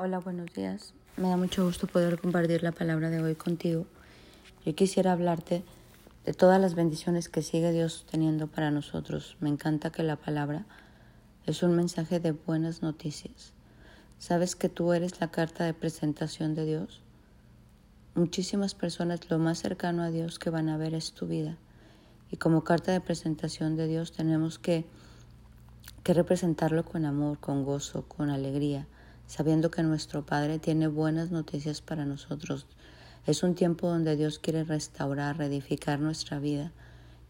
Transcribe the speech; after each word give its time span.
Hola, 0.00 0.20
buenos 0.20 0.54
días. 0.54 0.94
Me 1.16 1.28
da 1.28 1.36
mucho 1.36 1.64
gusto 1.64 1.88
poder 1.88 2.20
compartir 2.20 2.62
la 2.62 2.70
palabra 2.70 3.10
de 3.10 3.20
hoy 3.20 3.34
contigo. 3.34 3.84
Yo 4.64 4.72
quisiera 4.76 5.10
hablarte 5.10 5.64
de 6.24 6.34
todas 6.34 6.60
las 6.60 6.76
bendiciones 6.76 7.28
que 7.28 7.42
sigue 7.42 7.72
Dios 7.72 8.06
teniendo 8.08 8.46
para 8.46 8.70
nosotros. 8.70 9.36
Me 9.40 9.48
encanta 9.48 9.90
que 9.90 10.04
la 10.04 10.14
palabra 10.14 10.66
es 11.46 11.64
un 11.64 11.74
mensaje 11.74 12.20
de 12.20 12.30
buenas 12.30 12.80
noticias. 12.80 13.54
¿Sabes 14.20 14.54
que 14.54 14.68
tú 14.68 14.92
eres 14.92 15.20
la 15.20 15.32
carta 15.32 15.64
de 15.64 15.74
presentación 15.74 16.54
de 16.54 16.64
Dios? 16.64 17.02
Muchísimas 18.14 18.76
personas 18.76 19.28
lo 19.28 19.40
más 19.40 19.58
cercano 19.58 20.04
a 20.04 20.12
Dios 20.12 20.38
que 20.38 20.50
van 20.50 20.68
a 20.68 20.76
ver 20.76 20.94
es 20.94 21.10
tu 21.10 21.26
vida. 21.26 21.56
Y 22.30 22.36
como 22.36 22.62
carta 22.62 22.92
de 22.92 23.00
presentación 23.00 23.76
de 23.76 23.88
Dios 23.88 24.12
tenemos 24.12 24.60
que, 24.60 24.86
que 26.04 26.14
representarlo 26.14 26.84
con 26.84 27.04
amor, 27.04 27.38
con 27.38 27.64
gozo, 27.64 28.04
con 28.04 28.30
alegría 28.30 28.86
sabiendo 29.28 29.70
que 29.70 29.84
nuestro 29.84 30.26
Padre 30.26 30.58
tiene 30.58 30.88
buenas 30.88 31.30
noticias 31.30 31.80
para 31.80 32.04
nosotros. 32.04 32.66
Es 33.26 33.42
un 33.42 33.54
tiempo 33.54 33.86
donde 33.86 34.16
Dios 34.16 34.40
quiere 34.40 34.64
restaurar, 34.64 35.36
reedificar 35.36 36.00
nuestra 36.00 36.40
vida, 36.40 36.72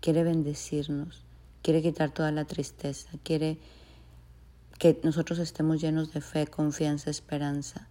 quiere 0.00 0.22
bendecirnos, 0.22 1.22
quiere 1.60 1.82
quitar 1.82 2.10
toda 2.10 2.30
la 2.30 2.44
tristeza, 2.44 3.10
quiere 3.24 3.58
que 4.78 4.98
nosotros 5.02 5.40
estemos 5.40 5.80
llenos 5.80 6.12
de 6.12 6.20
fe, 6.20 6.46
confianza, 6.46 7.10
esperanza. 7.10 7.88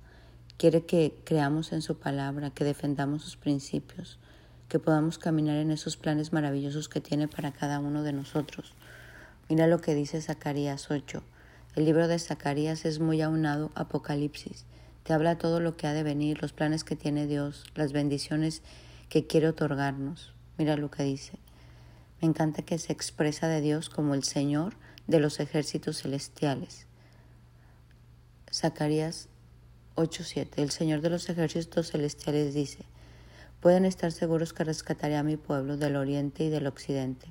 Quiere 0.57 0.85
que 0.85 1.13
creamos 1.25 1.73
en 1.73 1.81
su 1.81 1.97
palabra, 1.97 2.49
que 2.49 2.63
defendamos 2.63 3.23
sus 3.23 3.35
principios, 3.35 4.17
que 4.69 4.79
podamos 4.79 5.17
caminar 5.17 5.57
en 5.57 5.71
esos 5.71 5.97
planes 5.97 6.31
maravillosos 6.31 6.87
que 6.87 7.01
tiene 7.01 7.27
para 7.27 7.51
cada 7.51 7.79
uno 7.79 8.03
de 8.03 8.13
nosotros. 8.13 8.73
Mira 9.49 9.67
lo 9.67 9.81
que 9.81 9.95
dice 9.95 10.21
Zacarías 10.21 10.89
8. 10.89 11.21
El 11.77 11.85
libro 11.85 12.07
de 12.07 12.17
Zacarías 12.17 12.85
es 12.85 12.99
muy 12.99 13.21
aunado 13.21 13.69
Apocalipsis. 13.75 14.65
Te 15.03 15.13
habla 15.13 15.37
todo 15.37 15.59
lo 15.59 15.77
que 15.77 15.85
ha 15.85 15.93
de 15.93 16.01
venir, 16.01 16.41
los 16.41 16.51
planes 16.51 16.83
que 16.83 16.95
tiene 16.95 17.27
Dios, 17.27 17.65
las 17.75 17.91
bendiciones 17.91 18.63
que 19.09 19.27
quiere 19.27 19.47
otorgarnos. 19.47 20.33
Mira 20.57 20.75
lo 20.75 20.89
que 20.89 21.03
dice. 21.03 21.37
Me 22.19 22.29
encanta 22.29 22.63
que 22.63 22.79
se 22.79 22.91
expresa 22.91 23.47
de 23.47 23.61
Dios 23.61 23.91
como 23.91 24.15
el 24.15 24.23
Señor 24.23 24.73
de 25.05 25.19
los 25.19 25.39
ejércitos 25.39 26.01
celestiales. 26.01 26.87
Zacarías 28.51 29.29
8:7. 29.93 30.63
El 30.63 30.71
Señor 30.71 31.01
de 31.01 31.11
los 31.11 31.29
ejércitos 31.29 31.91
celestiales 31.91 32.55
dice, 32.55 32.85
pueden 33.59 33.85
estar 33.85 34.11
seguros 34.11 34.51
que 34.51 34.63
rescataré 34.63 35.15
a 35.15 35.21
mi 35.21 35.37
pueblo 35.37 35.77
del 35.77 35.95
oriente 35.95 36.45
y 36.45 36.49
del 36.49 36.65
occidente. 36.65 37.27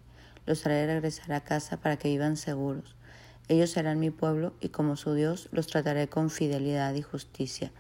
Los 0.47 0.65
haré 0.67 0.87
regresar 0.87 1.33
a 1.33 1.41
casa 1.41 1.79
para 1.79 1.97
que 1.97 2.11
vivan 2.11 2.37
seguros. 2.37 2.96
Ellos 3.49 3.71
serán 3.71 4.01
mi 4.01 4.11
pueblo 4.11 4.55
y 4.61 4.71
como 4.71 4.97
su 4.97 5.15
Dios 5.15 5.49
los 5.53 5.69
trataré 5.69 6.09
con 6.09 6.31
fidelidad 6.31 6.95
y 6.95 7.03
justicia. 7.03 7.71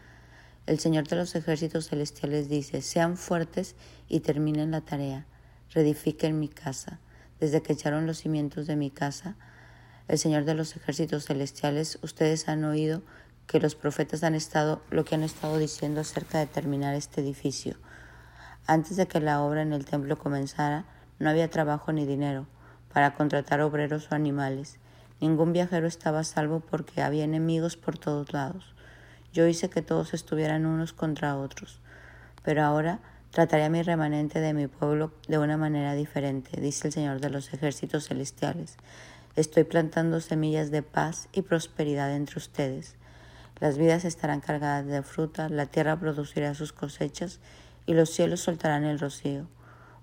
El 0.66 0.78
Señor 0.78 1.08
de 1.08 1.16
los 1.16 1.34
ejércitos 1.34 1.88
celestiales 1.88 2.48
dice, 2.48 2.82
sean 2.82 3.16
fuertes 3.16 3.74
y 4.08 4.20
terminen 4.20 4.70
la 4.70 4.80
tarea, 4.80 5.26
reedifiquen 5.72 6.38
mi 6.38 6.48
casa. 6.48 7.00
Desde 7.40 7.62
que 7.62 7.72
echaron 7.72 8.06
los 8.06 8.18
cimientos 8.18 8.66
de 8.66 8.76
mi 8.76 8.90
casa, 8.90 9.36
el 10.08 10.18
Señor 10.18 10.44
de 10.44 10.54
los 10.54 10.74
ejércitos 10.76 11.26
celestiales, 11.26 11.98
ustedes 12.02 12.48
han 12.48 12.64
oído 12.64 13.02
que 13.46 13.60
los 13.60 13.74
profetas 13.74 14.22
han 14.22 14.34
estado 14.34 14.82
lo 14.90 15.04
que 15.04 15.14
han 15.14 15.22
estado 15.22 15.58
diciendo 15.58 16.00
acerca 16.00 16.38
de 16.38 16.46
terminar 16.46 16.94
este 16.94 17.20
edificio. 17.20 17.76
Antes 18.66 18.96
de 18.96 19.06
que 19.06 19.20
la 19.20 19.42
obra 19.42 19.62
en 19.62 19.72
el 19.72 19.84
templo 19.84 20.18
comenzara, 20.18 20.84
no 21.18 21.30
había 21.30 21.50
trabajo 21.50 21.92
ni 21.92 22.06
dinero 22.06 22.46
para 22.92 23.14
contratar 23.14 23.60
obreros 23.60 24.08
o 24.10 24.14
animales. 24.14 24.78
Ningún 25.20 25.52
viajero 25.52 25.86
estaba 25.86 26.20
a 26.20 26.24
salvo 26.24 26.60
porque 26.60 27.02
había 27.02 27.24
enemigos 27.24 27.76
por 27.76 27.98
todos 27.98 28.32
lados. 28.32 28.74
Yo 29.32 29.46
hice 29.46 29.70
que 29.70 29.82
todos 29.82 30.14
estuvieran 30.14 30.66
unos 30.66 30.92
contra 30.92 31.36
otros. 31.36 31.80
Pero 32.42 32.62
ahora 32.62 33.00
trataré 33.30 33.64
a 33.64 33.70
mi 33.70 33.82
remanente 33.82 34.40
de 34.40 34.54
mi 34.54 34.66
pueblo 34.66 35.12
de 35.28 35.38
una 35.38 35.56
manera 35.56 35.94
diferente, 35.94 36.60
dice 36.60 36.88
el 36.88 36.94
Señor 36.94 37.20
de 37.20 37.30
los 37.30 37.52
ejércitos 37.52 38.08
celestiales. 38.08 38.76
Estoy 39.36 39.64
plantando 39.64 40.20
semillas 40.20 40.70
de 40.70 40.82
paz 40.82 41.28
y 41.32 41.42
prosperidad 41.42 42.14
entre 42.14 42.38
ustedes. 42.38 42.96
Las 43.60 43.78
vidas 43.78 44.04
estarán 44.04 44.40
cargadas 44.40 44.86
de 44.86 45.02
fruta, 45.02 45.48
la 45.48 45.66
tierra 45.66 45.98
producirá 45.98 46.54
sus 46.54 46.72
cosechas 46.72 47.40
y 47.86 47.94
los 47.94 48.10
cielos 48.10 48.40
soltarán 48.40 48.84
el 48.84 48.98
rocío. 48.98 49.46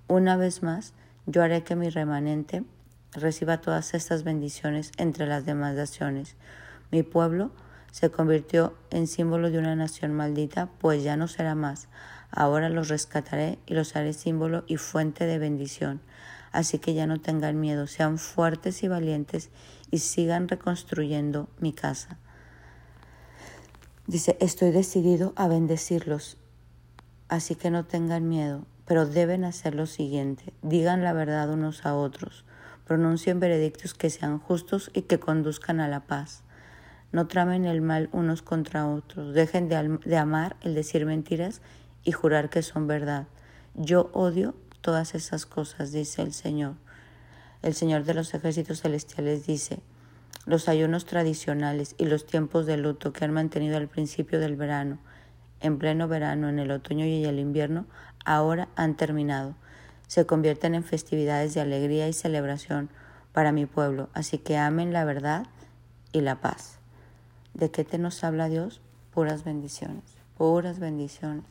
Una 0.08 0.38
vez 0.38 0.64
más, 0.64 0.94
yo 1.26 1.44
haré 1.44 1.64
que 1.64 1.76
mi 1.76 1.90
remanente 1.90 2.64
reciba 3.16 3.62
todas 3.62 3.94
estas 3.94 4.24
bendiciones 4.24 4.92
entre 4.98 5.28
las 5.28 5.46
demás 5.46 5.76
naciones. 5.76 6.36
Mi 6.92 7.04
pueblo 7.04 7.52
se 7.92 8.10
convirtió 8.10 8.76
en 8.90 9.08
símbolo 9.08 9.52
de 9.52 9.60
una 9.60 9.76
nación 9.76 10.14
maldita, 10.14 10.70
pues 10.80 11.04
ya 11.04 11.16
no 11.16 11.28
será 11.28 11.56
más. 11.56 11.88
Ahora 12.32 12.70
los 12.70 12.90
rescataré 12.90 13.60
y 13.68 13.76
los 13.76 13.96
haré 13.96 14.14
símbolo 14.14 14.64
y 14.68 14.78
fuente 14.78 15.26
de 15.26 15.38
bendición. 15.38 16.02
Así 16.52 16.80
que 16.80 16.94
ya 16.94 17.08
no 17.08 17.20
tengan 17.20 17.60
miedo, 17.60 17.88
sean 17.88 18.18
fuertes 18.18 18.84
y 18.84 18.88
valientes 18.88 19.50
y 19.92 20.00
sigan 20.00 20.48
reconstruyendo 20.48 21.50
mi 21.60 21.74
casa. 21.74 22.18
Dice, 24.08 24.38
estoy 24.40 24.72
decidido 24.72 25.34
a 25.36 25.48
bendecirlos, 25.48 26.38
así 27.30 27.56
que 27.56 27.72
no 27.72 27.86
tengan 27.86 28.28
miedo, 28.28 28.66
pero 28.86 29.06
deben 29.06 29.46
hacer 29.46 29.76
lo 29.76 29.86
siguiente, 29.86 30.52
digan 30.62 31.04
la 31.04 31.14
verdad 31.14 31.50
unos 31.50 31.86
a 31.86 31.96
otros, 31.96 32.44
pronuncien 32.86 33.40
veredictos 33.40 33.94
que 33.94 34.10
sean 34.10 34.40
justos 34.40 34.92
y 34.94 35.04
que 35.04 35.20
conduzcan 35.20 35.80
a 35.80 35.88
la 35.88 36.02
paz. 36.02 36.44
No 37.12 37.28
tramen 37.28 37.66
el 37.66 37.82
mal 37.82 38.10
unos 38.12 38.42
contra 38.42 38.88
otros, 38.88 39.34
dejen 39.34 39.70
de, 39.70 40.18
amar 40.18 40.58
el 40.62 40.74
decir 40.74 41.06
mentiras 41.06 41.62
y 42.04 42.12
jurar 42.12 42.50
que 42.50 42.62
son 42.62 42.88
verdad. 42.88 43.28
Yo 43.76 44.10
odio 44.14 44.56
todas 44.82 45.16
esas 45.16 45.46
cosas, 45.46 45.92
dice 45.92 46.22
el 46.22 46.34
Señor. 46.34 46.74
El 47.62 47.76
Señor 47.76 48.04
de 48.04 48.16
los 48.16 48.34
ejércitos 48.34 48.82
celestiales 48.82 49.46
dice, 49.46 49.80
los 50.46 50.68
ayunos 50.68 51.06
tradicionales 51.06 51.96
y 51.98 52.06
los 52.06 52.26
tiempos 52.26 52.66
de 52.66 52.78
luto 52.78 53.14
que 53.14 53.24
han 53.24 53.32
mantenido 53.32 53.78
al 53.78 53.88
principio 53.88 54.40
del 54.40 54.58
verano, 54.58 54.98
en 55.62 55.78
pleno 55.78 56.10
verano, 56.10 56.50
en 56.50 56.60
el 56.60 56.72
otoño 56.72 57.06
y 57.06 57.24
el 57.24 57.40
invierno, 57.40 57.86
ahora 58.26 58.68
han 58.76 58.98
terminado 58.98 59.56
se 60.14 60.28
convierten 60.28 60.76
en 60.76 60.84
festividades 60.84 61.56
de 61.56 61.62
alegría 61.62 62.08
y 62.08 62.14
celebración 62.14 62.92
para 63.32 63.52
mi 63.52 63.66
pueblo. 63.66 64.10
Así 64.14 64.38
que 64.38 64.60
amen 64.60 64.94
la 64.94 65.06
verdad 65.06 65.48
y 66.12 66.22
la 66.22 66.40
paz. 66.40 66.78
¿De 67.56 67.72
qué 67.72 67.84
te 67.84 67.98
nos 67.98 68.24
habla 68.24 68.48
Dios? 68.48 68.80
Puras 69.12 69.44
bendiciones, 69.44 70.04
puras 70.38 70.78
bendiciones. 70.78 71.46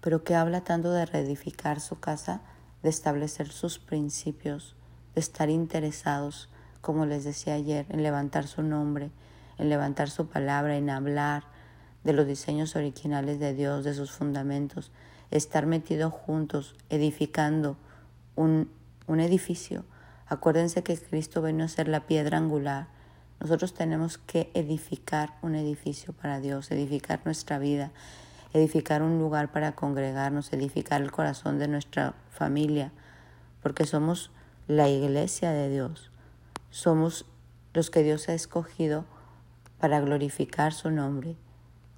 Pero 0.00 0.22
que 0.22 0.36
habla 0.36 0.60
tanto 0.60 0.92
de 0.92 1.04
reedificar 1.04 1.80
su 1.80 1.98
casa, 1.98 2.42
de 2.84 2.90
establecer 2.90 3.48
sus 3.48 3.80
principios, 3.80 4.76
de 5.16 5.20
estar 5.20 5.50
interesados, 5.50 6.48
como 6.80 7.06
les 7.06 7.24
decía 7.24 7.54
ayer, 7.54 7.86
en 7.88 8.04
levantar 8.04 8.46
su 8.46 8.62
nombre, 8.62 9.10
en 9.58 9.68
levantar 9.68 10.10
su 10.10 10.28
palabra, 10.28 10.76
en 10.76 10.90
hablar 10.90 11.42
de 12.04 12.12
los 12.12 12.24
diseños 12.24 12.76
originales 12.76 13.40
de 13.40 13.52
Dios, 13.52 13.82
de 13.82 13.94
sus 13.94 14.12
fundamentos, 14.12 14.92
estar 15.30 15.66
metidos 15.66 16.12
juntos, 16.12 16.74
edificando 16.90 17.76
un, 18.36 18.70
un 19.06 19.20
edificio. 19.20 19.84
Acuérdense 20.26 20.82
que 20.82 20.96
Cristo 20.96 21.42
vino 21.42 21.64
a 21.64 21.68
ser 21.68 21.88
la 21.88 22.06
piedra 22.06 22.38
angular. 22.38 22.88
Nosotros 23.40 23.72
tenemos 23.74 24.18
que 24.18 24.50
edificar 24.54 25.38
un 25.42 25.54
edificio 25.54 26.12
para 26.12 26.40
Dios, 26.40 26.70
edificar 26.70 27.20
nuestra 27.24 27.58
vida, 27.58 27.92
edificar 28.52 29.02
un 29.02 29.18
lugar 29.18 29.52
para 29.52 29.72
congregarnos, 29.72 30.52
edificar 30.52 31.02
el 31.02 31.12
corazón 31.12 31.58
de 31.58 31.68
nuestra 31.68 32.14
familia, 32.30 32.92
porque 33.62 33.86
somos 33.86 34.30
la 34.66 34.88
iglesia 34.88 35.52
de 35.52 35.70
Dios. 35.70 36.10
Somos 36.70 37.26
los 37.72 37.90
que 37.90 38.02
Dios 38.02 38.28
ha 38.28 38.34
escogido 38.34 39.04
para 39.78 40.00
glorificar 40.00 40.72
su 40.72 40.90
nombre. 40.90 41.36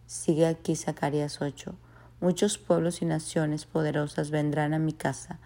Sigue 0.07 0.47
aquí 0.47 0.77
Zacarías 0.77 1.41
8. 1.41 1.75
Muchos 2.21 2.59
pueblos 2.59 3.01
y 3.01 3.07
naciones 3.07 3.65
poderosas 3.65 4.31
vendrán 4.31 4.75
a 4.75 4.79
mi 4.79 4.93
casa 4.93 5.39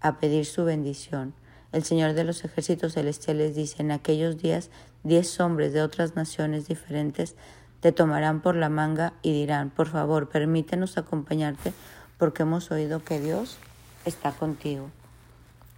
a 0.00 0.18
pedir 0.18 0.46
su 0.46 0.64
bendición. 0.64 1.34
El 1.72 1.82
Señor 1.82 2.12
de 2.12 2.22
los 2.22 2.44
ejércitos 2.44 2.94
celestiales 2.94 3.56
dice, 3.56 3.82
en 3.82 3.90
aquellos 3.90 4.38
días 4.38 4.70
diez 5.02 5.40
hombres 5.40 5.72
de 5.72 5.82
otras 5.82 6.14
naciones 6.14 6.68
diferentes 6.68 7.34
te 7.80 7.90
tomarán 7.90 8.40
por 8.40 8.54
la 8.54 8.68
manga 8.68 9.14
y 9.22 9.32
dirán, 9.32 9.70
por 9.70 9.88
favor, 9.88 10.28
permítenos 10.28 10.96
acompañarte 10.96 11.72
porque 12.18 12.44
hemos 12.44 12.70
oído 12.70 13.02
que 13.02 13.18
Dios 13.18 13.58
está 14.04 14.30
contigo. 14.30 14.90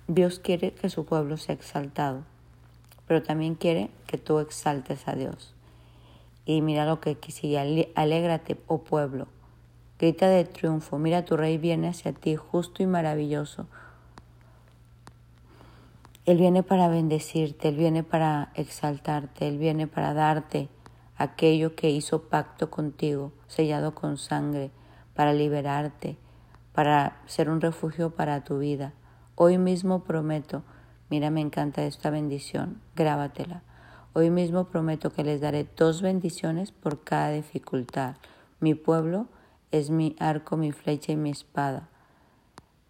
Dios 0.09 0.41
quiere 0.41 0.73
que 0.73 0.91
su 0.91 1.07
pueblo 1.07 1.39
sea 1.39 1.55
exaltado, 1.55 2.23
pero 3.07 3.23
también 3.23 3.55
quiere 3.55 3.91
que 4.07 4.19
tú 4.19 4.41
exaltes 4.41 5.09
a 5.09 5.15
Dios. 5.15 5.55
Y 6.45 6.61
mira 6.61 6.85
lo 6.85 7.01
que 7.01 7.17
sigue, 7.31 7.91
alégrate, 7.95 8.59
oh 8.67 8.83
pueblo, 8.83 9.27
Grita 9.99 10.29
de 10.29 10.45
triunfo, 10.45 10.97
mira 10.99 11.25
tu 11.25 11.37
rey 11.37 11.59
viene 11.59 11.89
hacia 11.89 12.13
ti, 12.13 12.37
justo 12.37 12.83
y 12.85 12.87
maravilloso. 12.87 13.67
Él 16.25 16.39
viene 16.39 16.63
para 16.63 16.89
bendecirte, 16.89 17.69
Él 17.69 17.77
viene 17.77 18.05
para 18.05 18.53
exaltarte, 18.55 19.49
Él 19.49 19.59
viene 19.59 19.87
para 19.87 20.15
darte 20.15 20.69
aquello 21.17 21.75
que 21.75 21.91
hizo 21.91 22.29
pacto 22.29 22.71
contigo, 22.71 23.33
sellado 23.49 23.95
con 23.95 24.19
sangre, 24.19 24.71
para 25.15 25.33
liberarte, 25.33 26.17
para 26.73 27.21
ser 27.27 27.51
un 27.51 27.61
refugio 27.61 28.11
para 28.11 28.45
tu 28.45 28.59
vida. 28.59 28.93
Hoy 29.35 29.59
mismo 29.59 30.05
prometo, 30.05 30.63
mira, 31.11 31.31
me 31.31 31.41
encanta 31.41 31.83
esta 31.83 32.11
bendición, 32.11 32.81
grábatela. 32.95 33.63
Hoy 34.13 34.31
mismo 34.31 34.69
prometo 34.69 35.11
que 35.11 35.25
les 35.25 35.41
daré 35.41 35.67
dos 35.77 36.03
bendiciones 36.03 36.71
por 36.71 37.03
cada 37.03 37.31
dificultad. 37.31 38.15
Mi 38.61 38.75
pueblo 38.75 39.27
es 39.71 39.91
mi 39.91 40.17
arco, 40.19 40.57
mi 40.57 40.73
flecha 40.73 41.13
y 41.13 41.17
mi 41.17 41.31
espada. 41.31 41.89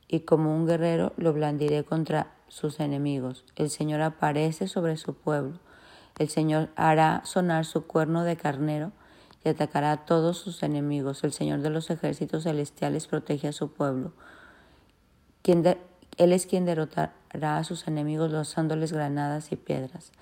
Y 0.07 0.21
como 0.21 0.55
un 0.55 0.67
guerrero 0.67 1.13
lo 1.17 1.33
blandiré 1.33 1.85
contra 1.85 2.29
sus 2.49 2.81
enemigos. 2.81 3.45
El 3.57 3.71
Señor 3.71 4.01
aparece 4.01 4.69
sobre 4.69 4.97
su 4.97 5.15
pueblo. 5.15 5.59
El 6.19 6.29
Señor 6.29 6.71
hará 6.77 7.23
sonar 7.25 7.65
su 7.65 7.87
cuerno 7.87 8.25
de 8.25 8.37
carnero 8.37 8.93
y 9.45 9.49
atacará 9.49 9.93
a 9.93 10.05
todos 10.05 10.39
sus 10.39 10.63
enemigos. 10.63 11.23
El 11.25 11.33
Señor 11.33 11.61
de 11.61 11.71
los 11.71 11.91
ejércitos 11.91 12.45
celestiales 12.45 13.07
protege 13.07 13.49
a 13.49 13.53
su 13.53 13.73
pueblo. 13.73 14.13
él 15.45 16.33
es 16.33 16.47
quien 16.47 16.65
derrotará 16.65 17.59
a 17.59 17.65
sus 17.65 17.87
enemigos 17.87 18.33
lanzándoles 18.33 18.93
granadas 18.93 19.53
y 19.53 19.57
piedras. 19.57 20.13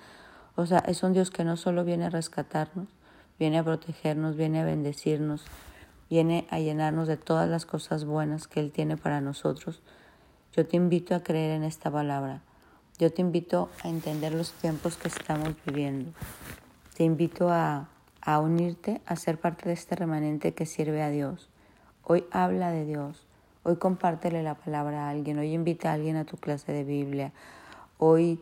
O 0.55 0.65
sea, 0.65 0.79
es 0.79 1.03
un 1.03 1.13
Dios 1.13 1.31
que 1.31 1.43
no 1.43 1.55
solo 1.55 1.83
viene 1.85 2.05
a 2.05 2.09
rescatarnos, 2.09 2.87
viene 3.39 3.59
a 3.59 3.63
protegernos, 3.63 4.35
viene 4.35 4.61
a 4.61 4.65
bendecirnos, 4.65 5.43
viene 6.09 6.47
a 6.49 6.59
llenarnos 6.59 7.07
de 7.07 7.17
todas 7.17 7.49
las 7.49 7.65
cosas 7.65 8.05
buenas 8.05 8.47
que 8.47 8.59
Él 8.59 8.71
tiene 8.71 8.97
para 8.97 9.21
nosotros. 9.21 9.81
Yo 10.53 10.65
te 10.65 10.77
invito 10.77 11.15
a 11.15 11.21
creer 11.21 11.51
en 11.51 11.63
esta 11.63 11.91
palabra. 11.91 12.41
Yo 12.97 13.13
te 13.13 13.21
invito 13.21 13.69
a 13.83 13.89
entender 13.89 14.33
los 14.33 14.53
tiempos 14.53 14.97
que 14.97 15.07
estamos 15.07 15.49
viviendo. 15.65 16.11
Te 16.95 17.03
invito 17.03 17.49
a, 17.49 17.89
a 18.21 18.39
unirte, 18.39 19.01
a 19.05 19.15
ser 19.15 19.39
parte 19.39 19.69
de 19.69 19.73
este 19.73 19.95
remanente 19.95 20.53
que 20.53 20.65
sirve 20.65 21.03
a 21.03 21.09
Dios. 21.09 21.49
Hoy 22.03 22.25
habla 22.31 22.71
de 22.71 22.85
Dios. 22.85 23.27
Hoy 23.63 23.75
compártele 23.75 24.41
la 24.41 24.55
palabra 24.55 25.05
a 25.05 25.09
alguien. 25.09 25.37
Hoy 25.37 25.53
invita 25.53 25.91
a 25.91 25.93
alguien 25.93 26.15
a 26.15 26.25
tu 26.25 26.37
clase 26.37 26.71
de 26.71 26.85
Biblia. 26.85 27.33
Hoy 27.97 28.39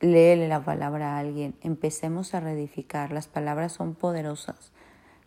léele 0.00 0.48
la 0.48 0.64
palabra 0.64 1.14
a 1.14 1.18
alguien. 1.18 1.54
Empecemos 1.60 2.34
a 2.34 2.40
reedificar. 2.40 3.12
Las 3.12 3.28
palabras 3.28 3.72
son 3.72 3.94
poderosas. 3.94 4.72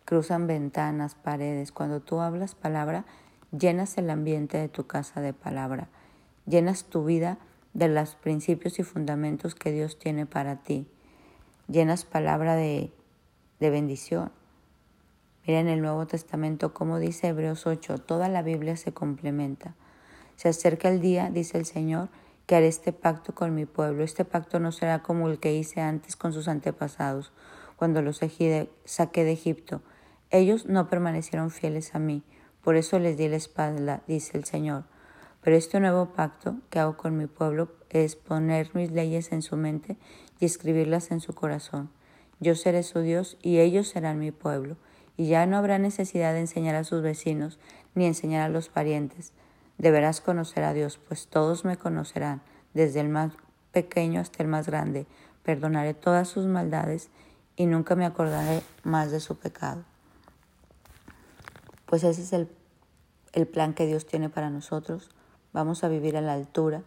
Cruzan 0.06 0.46
ventanas, 0.46 1.16
paredes. 1.16 1.72
Cuando 1.72 1.98
tú 1.98 2.20
hablas 2.20 2.54
palabra, 2.54 3.04
llenas 3.50 3.98
el 3.98 4.08
ambiente 4.08 4.56
de 4.56 4.68
tu 4.68 4.86
casa 4.86 5.20
de 5.20 5.32
palabra. 5.32 5.88
Llenas 6.46 6.84
tu 6.84 7.04
vida 7.04 7.38
de 7.74 7.88
los 7.88 8.14
principios 8.14 8.78
y 8.78 8.84
fundamentos 8.84 9.56
que 9.56 9.72
Dios 9.72 9.98
tiene 9.98 10.24
para 10.24 10.62
ti. 10.62 10.86
Llenas 11.66 12.04
palabra 12.04 12.54
de, 12.54 12.92
de 13.58 13.70
bendición. 13.70 14.30
Mira 15.44 15.58
en 15.58 15.66
el 15.66 15.82
Nuevo 15.82 16.06
Testamento 16.06 16.72
cómo 16.72 17.00
dice 17.00 17.26
Hebreos 17.26 17.66
8, 17.66 17.98
toda 17.98 18.28
la 18.28 18.42
Biblia 18.42 18.76
se 18.76 18.92
complementa. 18.92 19.74
Se 20.36 20.48
acerca 20.48 20.88
el 20.88 21.00
día, 21.00 21.30
dice 21.30 21.58
el 21.58 21.66
Señor, 21.66 22.10
que 22.46 22.54
haré 22.54 22.68
este 22.68 22.92
pacto 22.92 23.34
con 23.34 23.56
mi 23.56 23.66
pueblo. 23.66 24.04
Este 24.04 24.24
pacto 24.24 24.60
no 24.60 24.70
será 24.70 25.02
como 25.02 25.28
el 25.28 25.40
que 25.40 25.52
hice 25.52 25.80
antes 25.80 26.14
con 26.14 26.32
sus 26.32 26.46
antepasados, 26.46 27.32
cuando 27.74 28.02
los 28.02 28.20
saqué 28.84 29.24
de 29.24 29.32
Egipto. 29.32 29.82
Ellos 30.30 30.66
no 30.66 30.88
permanecieron 30.88 31.50
fieles 31.50 31.94
a 31.94 31.98
mí, 31.98 32.22
por 32.62 32.74
eso 32.76 32.98
les 32.98 33.16
di 33.16 33.28
la 33.28 33.36
espalda, 33.36 34.02
dice 34.08 34.36
el 34.36 34.44
Señor. 34.44 34.84
Pero 35.40 35.56
este 35.56 35.78
nuevo 35.78 36.06
pacto 36.14 36.56
que 36.70 36.80
hago 36.80 36.96
con 36.96 37.16
mi 37.16 37.26
pueblo 37.26 37.68
es 37.90 38.16
poner 38.16 38.74
mis 38.74 38.90
leyes 38.90 39.30
en 39.30 39.42
su 39.42 39.56
mente 39.56 39.96
y 40.40 40.46
escribirlas 40.46 41.12
en 41.12 41.20
su 41.20 41.34
corazón. 41.34 41.90
Yo 42.40 42.56
seré 42.56 42.82
su 42.82 42.98
Dios 43.00 43.38
y 43.40 43.60
ellos 43.60 43.86
serán 43.86 44.18
mi 44.18 44.32
pueblo. 44.32 44.76
Y 45.16 45.28
ya 45.28 45.46
no 45.46 45.56
habrá 45.56 45.78
necesidad 45.78 46.32
de 46.32 46.40
enseñar 46.40 46.74
a 46.74 46.82
sus 46.82 47.02
vecinos 47.02 47.58
ni 47.94 48.06
enseñar 48.06 48.42
a 48.42 48.48
los 48.48 48.68
parientes. 48.68 49.32
Deberás 49.78 50.20
conocer 50.20 50.64
a 50.64 50.74
Dios, 50.74 50.98
pues 50.98 51.28
todos 51.28 51.64
me 51.64 51.76
conocerán, 51.76 52.42
desde 52.74 53.00
el 53.00 53.08
más 53.08 53.32
pequeño 53.72 54.20
hasta 54.20 54.42
el 54.42 54.48
más 54.48 54.66
grande. 54.66 55.06
Perdonaré 55.44 55.94
todas 55.94 56.28
sus 56.28 56.46
maldades 56.46 57.10
y 57.54 57.66
nunca 57.66 57.94
me 57.94 58.04
acordaré 58.04 58.62
más 58.82 59.12
de 59.12 59.20
su 59.20 59.38
pecado. 59.38 59.84
Pues 61.86 62.04
ese 62.04 62.22
es 62.22 62.32
el, 62.32 62.48
el 63.32 63.46
plan 63.46 63.74
que 63.74 63.86
Dios 63.86 64.06
tiene 64.06 64.28
para 64.28 64.50
nosotros 64.50 65.10
vamos 65.56 65.84
a 65.84 65.88
vivir 65.88 66.18
a 66.18 66.20
la 66.20 66.34
altura, 66.34 66.82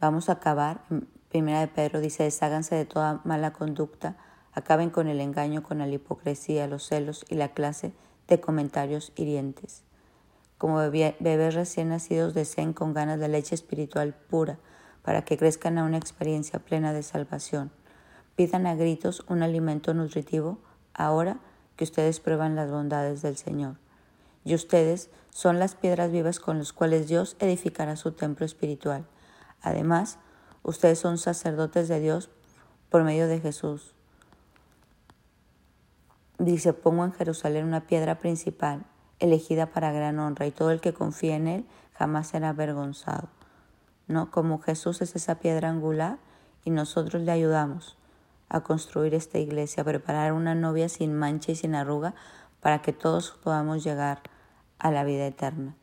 vamos 0.00 0.28
a 0.28 0.32
acabar. 0.32 0.80
Primera 1.28 1.60
de 1.60 1.68
Pedro 1.68 2.00
dice, 2.00 2.24
desháganse 2.24 2.74
de 2.74 2.84
toda 2.84 3.20
mala 3.22 3.52
conducta, 3.52 4.16
acaben 4.52 4.90
con 4.90 5.06
el 5.06 5.20
engaño, 5.20 5.62
con 5.62 5.78
la 5.78 5.86
hipocresía, 5.86 6.66
los 6.66 6.88
celos 6.88 7.24
y 7.28 7.36
la 7.36 7.50
clase 7.50 7.92
de 8.26 8.40
comentarios 8.40 9.12
hirientes. 9.14 9.84
Como 10.58 10.78
bebés 10.78 11.54
recién 11.54 11.90
nacidos 11.90 12.34
deseen 12.34 12.72
con 12.72 12.92
ganas 12.92 13.20
de 13.20 13.28
leche 13.28 13.54
espiritual 13.54 14.14
pura 14.14 14.58
para 15.02 15.24
que 15.24 15.38
crezcan 15.38 15.78
a 15.78 15.84
una 15.84 15.98
experiencia 15.98 16.58
plena 16.58 16.92
de 16.92 17.04
salvación. 17.04 17.70
Pidan 18.34 18.66
a 18.66 18.74
gritos 18.74 19.24
un 19.28 19.44
alimento 19.44 19.94
nutritivo 19.94 20.58
ahora 20.92 21.38
que 21.76 21.84
ustedes 21.84 22.20
prueban 22.20 22.56
las 22.56 22.70
bondades 22.70 23.22
del 23.22 23.36
Señor 23.36 23.76
y 24.44 24.54
ustedes 24.54 25.10
son 25.30 25.58
las 25.58 25.74
piedras 25.74 26.12
vivas 26.12 26.38
con 26.38 26.58
las 26.58 26.72
cuales 26.72 27.08
Dios 27.08 27.36
edificará 27.40 27.96
su 27.96 28.12
templo 28.12 28.46
espiritual. 28.46 29.06
Además, 29.62 30.18
ustedes 30.62 30.98
son 30.98 31.18
sacerdotes 31.18 31.88
de 31.88 32.00
Dios 32.00 32.30
por 32.90 33.02
medio 33.02 33.26
de 33.26 33.40
Jesús. 33.40 33.94
Dice, 36.38 36.72
pongo 36.72 37.04
en 37.04 37.12
Jerusalén 37.12 37.64
una 37.64 37.86
piedra 37.86 38.18
principal, 38.18 38.84
elegida 39.18 39.66
para 39.66 39.92
gran 39.92 40.18
honra, 40.18 40.46
y 40.46 40.50
todo 40.50 40.70
el 40.70 40.80
que 40.80 40.92
confíe 40.92 41.34
en 41.34 41.48
él 41.48 41.66
jamás 41.94 42.28
será 42.28 42.50
avergonzado. 42.50 43.28
¿No? 44.06 44.30
Como 44.30 44.60
Jesús 44.60 45.00
es 45.00 45.16
esa 45.16 45.36
piedra 45.36 45.70
angular 45.70 46.18
y 46.64 46.70
nosotros 46.70 47.22
le 47.22 47.32
ayudamos 47.32 47.96
a 48.48 48.60
construir 48.60 49.14
esta 49.14 49.38
iglesia, 49.38 49.82
a 49.82 49.86
preparar 49.86 50.32
una 50.32 50.54
novia 50.54 50.88
sin 50.88 51.14
mancha 51.14 51.52
y 51.52 51.56
sin 51.56 51.74
arruga 51.74 52.14
para 52.60 52.82
que 52.82 52.92
todos 52.92 53.32
podamos 53.42 53.84
llegar 53.84 54.22
a 54.78 54.90
la 54.90 55.04
vida 55.04 55.26
eterna. 55.26 55.74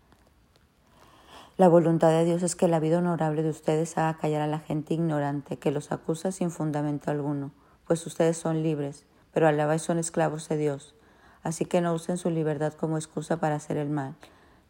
La 1.58 1.68
voluntad 1.68 2.10
de 2.10 2.25
Dios 2.25 2.44
es 2.44 2.56
que 2.56 2.68
la 2.68 2.80
vida 2.80 2.98
honorable 2.98 3.44
de 3.44 3.50
ustedes 3.50 3.98
haga 3.98 4.18
callar 4.18 4.42
a 4.42 4.48
la 4.48 4.60
gente 4.60 4.94
ignorante 4.94 5.58
que 5.58 5.72
los 5.72 5.92
acusa 5.92 6.31
sin 6.31 6.50
fundamento 6.50 7.12
alguno, 7.12 7.52
pues 7.86 8.06
ustedes 8.08 8.38
son 8.38 8.63
libres, 8.63 9.06
pero 9.31 9.48
a 9.48 9.52
la 9.52 9.68
vez 9.68 9.81
son 9.81 10.00
esclavos 10.00 10.50
de 10.50 10.58
Dios. 10.58 10.96
Así 11.44 11.66
que 11.66 11.81
no 11.81 11.94
usen 11.94 12.18
su 12.18 12.30
libertad 12.30 12.74
como 12.74 12.98
excusa 12.98 13.38
para 13.38 13.56
hacer 13.56 13.77
el 13.77 13.89
mal. 13.89 14.15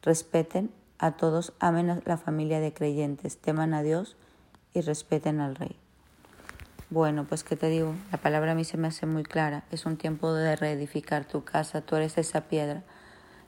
Respeten 0.01 0.71
a 0.98 1.12
todos, 1.12 1.53
amen 1.60 1.89
a 1.89 2.01
la 2.05 2.17
familia 2.17 2.60
de 2.60 2.74
creyentes, 2.74 3.38
teman 3.38 3.74
a 3.74 3.83
Dios 3.83 4.17
y 4.74 4.81
respeten 4.81 5.39
al 5.39 5.55
Rey. 5.55 5.80
Bueno, 6.91 7.25
pues 7.27 7.43
qué 7.43 7.55
te 7.55 7.69
digo, 7.69 7.95
la 8.12 8.19
palabra 8.19 8.51
a 8.51 8.55
mí 8.55 8.65
se 8.65 8.77
me 8.77 8.88
hace 8.88 9.07
muy 9.07 9.24
clara. 9.24 9.63
Es 9.71 9.88
un 9.88 9.98
tiempo 9.98 10.31
de 10.33 10.55
reedificar 10.55 11.25
tu 11.25 11.43
casa, 11.43 11.81
tú 11.81 11.95
eres 11.95 12.19
esa 12.19 12.41
piedra 12.41 12.83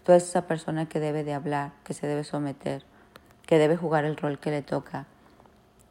Tú 0.04 0.12
eres 0.12 0.26
esa 0.26 0.48
persona 0.48 0.88
que 0.88 1.00
debe 1.00 1.24
de 1.24 1.34
hablar, 1.34 1.72
que 1.86 1.94
se 1.94 2.08
debe 2.08 2.26
someter, 2.26 2.84
que 3.46 3.58
debe 3.58 3.78
jugar 3.78 4.04
el 4.04 4.18
rol 4.18 4.38
que 4.38 4.52
le 4.52 4.62
toca, 4.62 5.06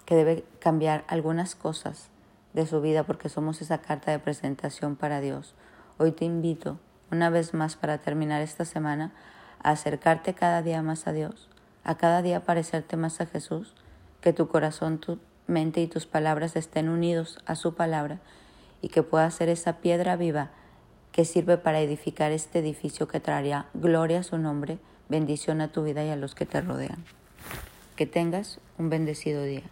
que 0.05 0.15
debe 0.15 0.45
cambiar 0.59 1.05
algunas 1.09 1.55
cosas 1.55 2.11
de 2.53 2.67
su 2.67 2.83
vida 2.83 3.05
porque 3.05 3.31
somos 3.31 3.63
esa 3.63 3.79
carta 3.79 4.11
de 4.11 4.19
presentación 4.19 4.97
para 4.97 5.23
Dios. 5.23 5.55
Hoy 5.97 6.13
te 6.13 6.27
invito, 6.27 6.79
una 7.11 7.31
vez 7.31 7.55
más 7.55 7.77
para 7.77 7.99
terminar 7.99 8.43
esta 8.43 8.67
semana, 8.67 9.13
a 9.63 9.71
acercarte 9.71 10.35
cada 10.35 10.61
día 10.61 10.83
más 10.83 11.07
a 11.07 11.13
Dios, 11.13 11.49
a 11.83 11.97
cada 11.97 12.21
día 12.21 12.45
parecerte 12.45 12.99
más 12.99 13.23
a 13.23 13.27
Jesús, 13.27 13.73
que 14.21 14.35
tu 14.35 14.49
corazón, 14.49 14.99
tu 14.99 15.19
mente 15.47 15.81
y 15.81 15.87
tus 15.87 16.07
palabras 16.07 16.57
estén 16.57 16.89
unidos 16.89 17.39
a 17.47 17.55
su 17.55 17.75
palabra 17.75 18.21
y 18.81 18.89
que 18.89 19.03
puedas 19.03 19.35
ser 19.35 19.49
esa 19.49 19.79
piedra 19.79 20.17
viva 20.17 20.51
que 21.13 21.25
sirve 21.25 21.59
para 21.59 21.81
edificar 21.81 22.33
este 22.33 22.59
edificio 22.59 23.07
que 23.07 23.21
traerá 23.21 23.67
gloria 23.75 24.21
a 24.21 24.23
su 24.23 24.39
nombre, 24.39 24.79
bendición 25.09 25.61
a 25.61 25.71
tu 25.71 25.85
vida 25.85 26.05
y 26.05 26.09
a 26.09 26.17
los 26.17 26.35
que 26.35 26.47
te 26.47 26.61
rodean. 26.61 27.05
Que 27.97 28.07
tengas 28.07 28.59
un 28.79 28.89
bendecido 28.89 29.43
día. 29.43 29.63